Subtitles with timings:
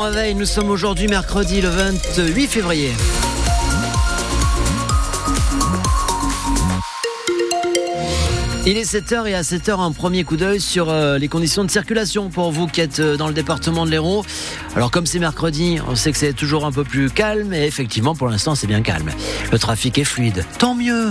[0.00, 2.92] réveil, nous sommes aujourd'hui mercredi le 28 février.
[8.68, 11.70] Il est 7h et à 7h un premier coup d'œil sur euh, les conditions de
[11.70, 14.24] circulation pour vous qui êtes euh, dans le département de l'Hérault.
[14.74, 18.16] Alors comme c'est mercredi, on sait que c'est toujours un peu plus calme et effectivement
[18.16, 19.12] pour l'instant c'est bien calme.
[19.52, 21.10] Le trafic est fluide, tant mieux.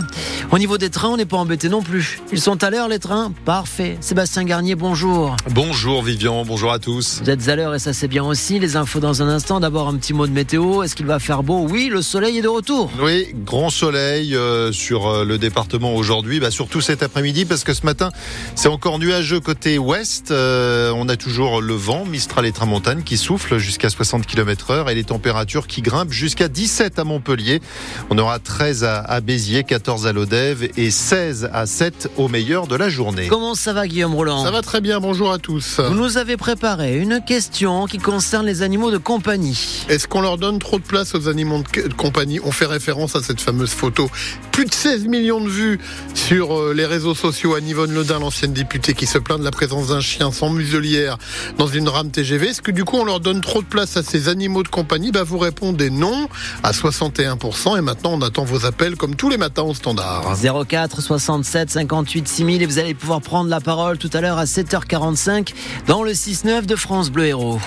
[0.51, 2.19] Au niveau des trains, on n'est pas embêté non plus.
[2.33, 3.95] Ils sont à l'heure les trains Parfait.
[4.01, 5.37] Sébastien Garnier, bonjour.
[5.51, 7.21] Bonjour Vivian, bonjour à tous.
[7.23, 8.59] Vous êtes à l'heure et ça c'est bien aussi.
[8.59, 9.61] Les infos dans un instant.
[9.61, 10.83] D'abord un petit mot de météo.
[10.83, 11.65] Est-ce qu'il va faire beau?
[11.69, 12.91] Oui, le soleil est de retour.
[13.01, 17.85] Oui, grand soleil euh, sur le département aujourd'hui, bah, surtout cet après-midi parce que ce
[17.85, 18.11] matin,
[18.55, 20.31] c'est encore nuageux côté ouest.
[20.31, 24.89] Euh, on a toujours le vent, Mistral et Tramontane qui souffle jusqu'à 60 km heure
[24.89, 27.61] et les températures qui grimpent jusqu'à 17 à Montpellier.
[28.09, 32.75] On aura 13 à, Béziers, 14 à Lodève et 16 à 7 au meilleur de
[32.75, 33.27] la journée.
[33.27, 35.79] Comment ça va Guillaume Roland Ça va très bien, bonjour à tous.
[35.79, 39.85] Vous nous avez préparé une question qui concerne les animaux de compagnie.
[39.89, 42.39] Est-ce qu'on leur donne trop de place aux animaux de compagnie?
[42.43, 44.09] On fait référence à cette fameuse photo.
[44.51, 45.79] Plus de 16 millions de vues
[46.13, 49.51] sur euh, les réseaux sociaux à Yvonne Ledin, l'ancienne députée, qui se plaint de la
[49.51, 51.17] présence d'un chien sans muselière
[51.57, 52.47] dans une rame TGV.
[52.47, 55.11] Est-ce que du coup on leur donne trop de place à ces animaux de compagnie?
[55.11, 56.29] Bah, Vous répondez non
[56.63, 57.77] à 61%.
[57.77, 60.23] Et maintenant on attend vos appels comme tous les matins au standard.
[60.67, 64.45] 04 67 58 6000 et vous allez pouvoir prendre la parole tout à l'heure à
[64.45, 65.53] 7h45
[65.87, 67.59] dans le 6-9 de France Bleu Héros.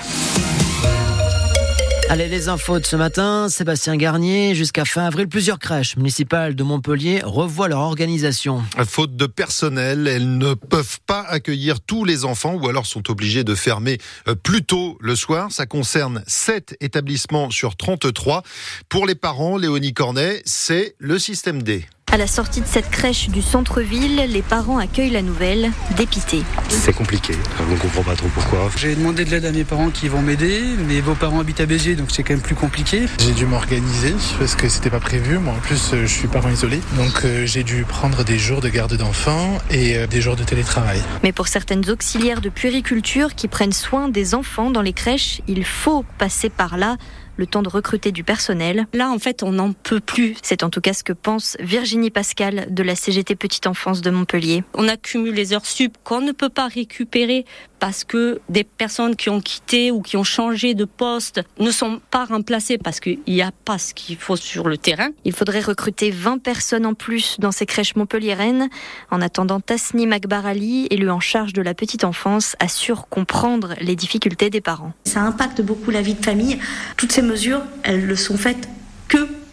[2.11, 3.49] Allez, les infos de ce matin.
[3.49, 8.63] Sébastien Garnier, jusqu'à fin avril, plusieurs crèches municipales de Montpellier revoient leur organisation.
[8.87, 13.43] Faute de personnel, elles ne peuvent pas accueillir tous les enfants ou alors sont obligées
[13.43, 15.51] de fermer euh, plus tôt le soir.
[15.51, 18.41] Ça concerne 7 établissements sur 33.
[18.89, 21.85] Pour les parents, Léonie Cornet, c'est le système D.
[22.11, 26.41] À la sortie de cette crèche du centre-ville, les parents accueillent la nouvelle, dépités.
[26.67, 28.67] C'est compliqué, on ne comprend pas trop pourquoi.
[28.77, 31.67] J'ai demandé de l'aide à mes parents qui vont m'aider, mais vos parents habitent à
[31.67, 33.03] Béziers, donc c'est quand même plus compliqué.
[33.19, 35.37] J'ai dû m'organiser parce que c'était pas prévu.
[35.37, 38.61] Moi, en plus, euh, je suis parent isolé, donc euh, j'ai dû prendre des jours
[38.61, 41.03] de garde d'enfants et euh, des jours de télétravail.
[41.21, 45.63] Mais pour certaines auxiliaires de puériculture qui prennent soin des enfants dans les crèches, il
[45.63, 46.97] faut passer par là
[47.39, 48.85] le temps de recruter du personnel.
[48.93, 50.35] Là, en fait, on n'en peut plus.
[50.43, 54.09] C'est en tout cas ce que pense Virginie Pascal de la CGT Petite Enfance de
[54.09, 54.63] Montpellier.
[54.73, 57.43] On accumule les heures sup qu'on ne peut pas récupérer
[57.79, 61.99] parce que des personnes qui ont quitté ou qui ont changé de poste ne sont
[62.11, 65.09] pas remplacées parce qu'il n'y a pas ce qu'il faut sur le terrain.
[65.25, 68.69] Il faudrait recruter 20 personnes en plus dans ces crèches montpelliéraines.
[69.11, 74.49] En attendant, Tasni Makbarali, élu en charge de la petite enfance, assure comprendre les difficultés
[74.49, 74.93] des parents.
[75.05, 76.59] Ça impacte beaucoup la vie de famille.
[76.95, 78.69] Toutes ces mesures, elles ne sont faites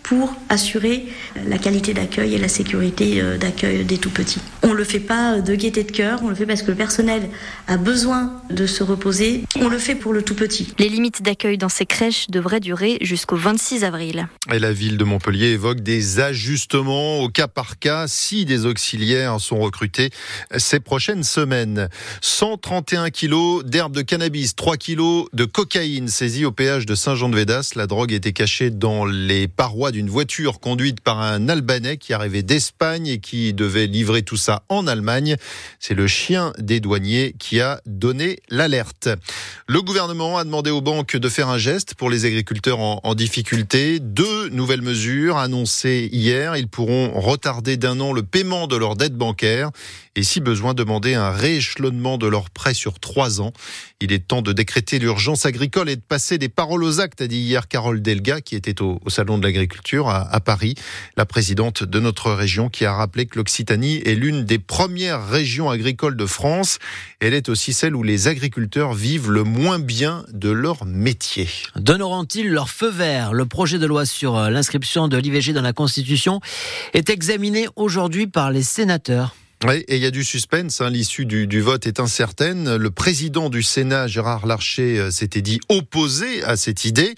[0.06, 1.06] pour assurer
[1.48, 4.40] la qualité d'accueil et la sécurité euh, d'accueil des tout petits.
[4.62, 6.76] On ne le fait pas de gaieté de cœur, on le fait parce que le
[6.76, 7.28] personnel
[7.66, 9.42] a besoin de se reposer.
[9.60, 10.72] On le fait pour le tout petit.
[10.78, 14.28] Les limites d'accueil dans ces crèches devraient durer jusqu'au 26 avril.
[14.52, 19.40] Et la ville de Montpellier évoque des ajustements au cas par cas si des auxiliaires
[19.40, 20.10] sont recrutés
[20.56, 21.88] ces prochaines semaines.
[22.20, 27.72] 131 kilos d'herbe de cannabis, 3 kilos de cocaïne saisis au péage de Saint-Jean-de-Védas.
[27.74, 32.42] La drogue était cachée dans les parois d'une voiture conduite par un Albanais qui arrivait
[32.42, 35.36] d'Espagne et qui devait livrer tout ça en Allemagne.
[35.80, 39.08] C'est le chien des douaniers qui a donné l'alerte.
[39.66, 43.98] Le gouvernement a demandé aux banques de faire un geste pour les agriculteurs en, difficulté.
[43.98, 46.58] Deux nouvelles mesures annoncées hier.
[46.58, 49.70] Ils pourront retarder d'un an le paiement de leurs dettes bancaires
[50.16, 53.52] et si besoin demander un rééchelonnement de leurs prêts sur trois ans.
[54.00, 57.26] Il est temps de décréter l'urgence agricole et de passer des paroles aux actes, a
[57.26, 60.74] dit hier Carole Delga, qui était au, Salon de l'Agriculture à, Paris,
[61.16, 65.70] la présidente de notre région, qui a rappelé que l'Occitanie est l'une des premières régions
[65.70, 66.78] agricoles de France.
[67.20, 71.48] Elle est aussi celle où les agriculteurs vivent le moins bien de leur métier.
[71.76, 73.32] Donneront-ils leur feu vert?
[73.32, 76.40] Le projet de loi sur euh, l'inscription de l'IVG dans la Constitution
[76.92, 79.34] est examiné aujourd'hui par les sénateurs.
[79.64, 80.80] Oui, et il y a du suspense.
[80.82, 80.90] Hein.
[80.90, 82.76] L'issue du, vote est incertaine.
[82.76, 87.14] Le président du Sénat, Gérard Larcher, euh, s'était dit opposé à cette idée.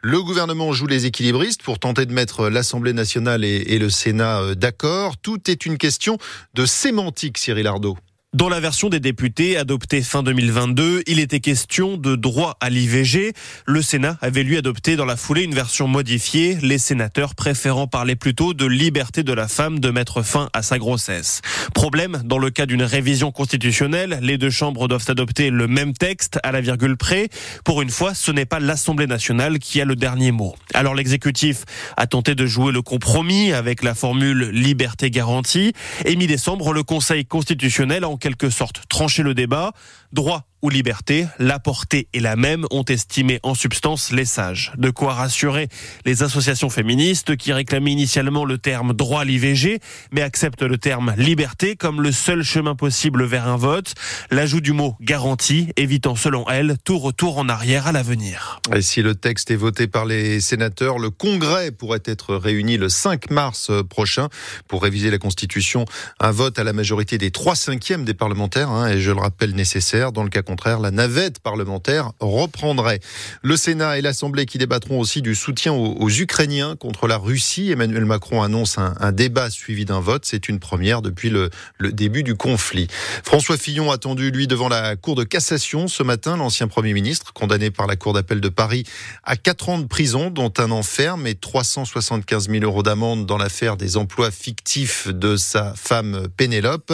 [0.00, 4.40] Le gouvernement joue les équilibristes pour tenter de mettre l'Assemblée nationale et, et le Sénat
[4.40, 5.16] euh, d'accord.
[5.16, 6.16] Tout est une question
[6.54, 7.96] de sémantique, Cyril Ardo.
[8.32, 13.32] Dans la version des députés adoptée fin 2022, il était question de droit à l'IVG.
[13.66, 18.14] Le Sénat avait lui adopté dans la foulée une version modifiée, les sénateurs préférant parler
[18.14, 21.42] plutôt de liberté de la femme de mettre fin à sa grossesse.
[21.74, 26.38] Problème, dans le cas d'une révision constitutionnelle, les deux chambres doivent adopter le même texte
[26.44, 27.30] à la virgule près.
[27.64, 30.54] Pour une fois, ce n'est pas l'Assemblée nationale qui a le dernier mot.
[30.72, 31.64] Alors l'exécutif
[31.96, 35.72] a tenté de jouer le compromis avec la formule liberté garantie
[36.04, 39.72] et mi-décembre, le Conseil constitutionnel quelque sorte trancher le débat.
[40.12, 41.26] Droit ou liberté.
[41.38, 44.72] La portée est la même, ont estimé en substance les sages.
[44.76, 45.68] De quoi rassurer
[46.04, 49.80] les associations féministes qui réclamaient initialement le terme droit à l'IVG,
[50.12, 53.94] mais acceptent le terme liberté comme le seul chemin possible vers un vote.
[54.30, 58.60] L'ajout du mot garantie, évitant selon elles tout retour en arrière à l'avenir.
[58.74, 62.88] Et si le texte est voté par les sénateurs, le Congrès pourrait être réuni le
[62.88, 64.28] 5 mars prochain
[64.68, 65.84] pour réviser la Constitution.
[66.18, 69.54] Un vote à la majorité des trois cinquièmes des parlementaires, hein, et je le rappelle
[69.54, 70.12] nécessaire.
[70.12, 72.98] Dans le cas contraire, la navette parlementaire reprendrait.
[73.42, 77.70] Le Sénat et l'Assemblée qui débattront aussi du soutien aux, Ukrainiens contre la Russie.
[77.70, 80.24] Emmanuel Macron annonce un, débat suivi d'un vote.
[80.24, 82.88] C'est une première depuis le, début du conflit.
[83.22, 86.36] François Fillon attendu, lui, devant la Cour de cassation ce matin.
[86.36, 88.84] L'ancien Premier ministre, condamné par la Cour d'appel de Paris
[89.22, 93.76] à 4 ans de prison, dont un enferme et 375 000 euros d'amende dans l'affaire
[93.76, 96.92] des emplois fictifs de sa femme Pénélope.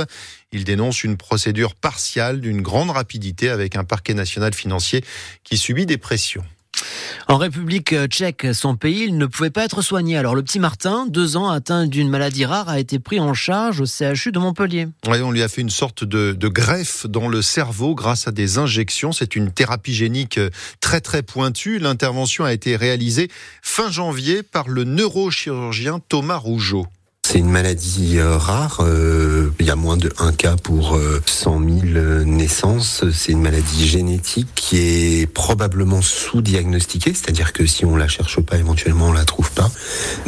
[0.53, 5.05] Il dénonce une procédure partiale d'une grande rapidité avec un parquet national financier
[5.45, 6.45] qui subit des pressions.
[7.29, 10.17] En République tchèque, son pays, il ne pouvait pas être soigné.
[10.17, 13.81] Alors le petit Martin, deux ans, atteint d'une maladie rare, a été pris en charge
[13.81, 14.87] au CHU de Montpellier.
[15.07, 18.59] on lui a fait une sorte de, de, greffe dans le cerveau grâce à des
[18.59, 19.11] injections.
[19.11, 20.39] C'est une thérapie génique
[20.81, 21.79] très très pointue.
[21.79, 23.29] L'intervention a été réalisée
[23.63, 26.87] fin janvier par le neurochirurgien Thomas Rougeau.
[27.29, 28.79] C'est une maladie euh, rare.
[28.83, 30.97] Euh, il y a moins de 1 cas pour
[31.27, 33.03] 100 euh, 000 naissances.
[33.13, 38.59] C'est une maladie génétique qui est probablement sous-diagnostiquée, c'est-à-dire que si on la cherche pas,
[38.59, 39.69] éventuellement on la trouve pas,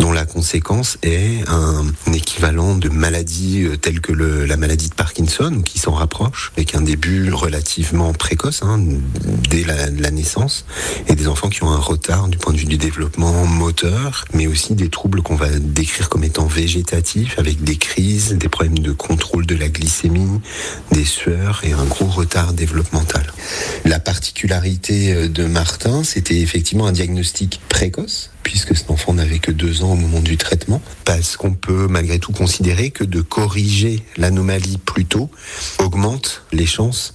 [0.01, 5.79] dont la conséquence est un, équivalent de maladie telle que la maladie de Parkinson, qui
[5.79, 8.81] s'en rapproche, avec un début relativement précoce, hein,
[9.49, 10.65] dès la, la naissance,
[11.07, 14.49] et des enfants qui ont un retard du point de vue du développement moteur, mais
[14.49, 16.88] aussi des troubles qu'on va décrire comme étant végétaux
[17.37, 20.41] avec des crises, des problèmes de contrôle de la glycémie,
[20.93, 23.27] des sueurs et un gros retard développemental.
[23.85, 29.53] La particularité euh, de Martin, c'était effectivement un diagnostic précoce, puisque cet enfant n'avait que
[29.53, 34.03] deux ans au moment du traitement, parce qu'on peut malgré tout considérer que de corriger
[34.17, 35.31] l'anomalie plus tôt
[35.79, 37.15] augmente les chances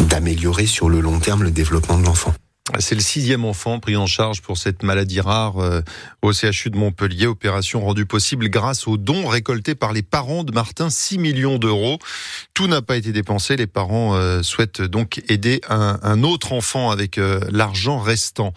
[0.00, 2.34] d'améliorer sur le long terme le développement de l'enfant.
[2.80, 5.80] C'est le sixième enfant pris en charge pour cette maladie rare euh,
[6.22, 7.26] au CHU de Montpellier.
[7.26, 11.98] Opération rendue possible grâce aux dons récoltés par les parents de Martin, 6 millions d'euros.
[12.52, 13.56] Tout n'a pas été dépensé.
[13.56, 18.52] Les parents euh, souhaitent donc aider un, autre enfant avec euh, l'argent restant.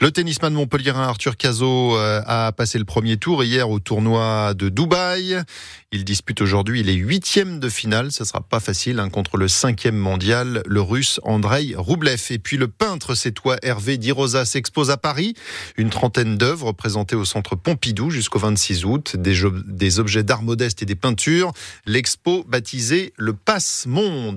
[0.00, 5.42] Le tennisman montpellierin Arthur Cazot a passé le premier tour hier au tournoi de Dubaï.
[5.90, 8.12] Il dispute aujourd'hui les huitièmes de finale.
[8.12, 12.20] Ce sera pas facile hein, contre le cinquième mondial, le russe Andrei Roublev.
[12.30, 15.34] Et puis le peintre, c'est toi Hervé Di Rosa s'expose à Paris.
[15.76, 19.16] Une trentaine d'œuvres présentées au centre Pompidou jusqu'au 26 août.
[19.16, 21.52] Des, objets d'art modeste et des peintures.
[21.86, 24.36] L'expo baptisée le Passe Monde.